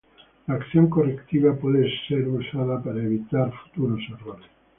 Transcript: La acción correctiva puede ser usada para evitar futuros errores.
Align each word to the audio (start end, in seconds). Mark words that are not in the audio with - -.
La 0.47 0.55
acción 0.55 0.89
correctiva 0.89 1.53
puede 1.53 1.87
ser 2.07 2.27
usada 2.27 2.81
para 2.81 3.03
evitar 3.03 3.53
futuros 3.65 4.01
errores. 4.09 4.49